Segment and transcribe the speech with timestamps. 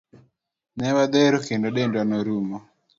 [0.77, 2.57] Ne wadhero kendo dendwa norumo.